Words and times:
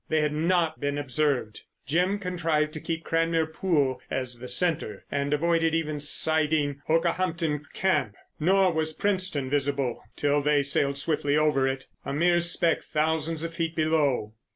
They 0.09 0.21
had 0.21 0.33
not 0.33 0.79
been 0.79 0.97
observed. 0.97 1.61
Jim 1.85 2.17
contrived 2.17 2.73
to 2.73 2.81
keep 2.81 3.03
Cranmere 3.03 3.45
Pool 3.53 4.01
as 4.09 4.39
the 4.39 4.47
centre 4.47 5.05
and 5.11 5.31
avoided 5.31 5.75
even 5.75 5.99
sighting 5.99 6.81
Okehampton 6.89 7.65
Camp, 7.75 8.15
nor 8.39 8.73
was 8.73 8.93
Princetown 8.93 9.47
visible 9.51 10.01
till 10.15 10.41
they 10.41 10.63
sailed 10.63 10.97
swiftly 10.97 11.37
over 11.37 11.67
it—a 11.67 12.13
mere 12.15 12.39
speck 12.39 12.81
thousands 12.81 13.43
of 13.43 13.53
feet 13.53 13.75
below. 13.75 14.33